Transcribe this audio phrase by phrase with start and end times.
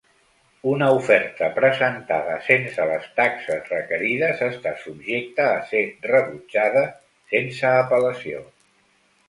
[0.69, 6.85] Una oferta presentada sense les taxes requerides està subjecta a ser rebutjada
[7.37, 8.47] sense apel·lació.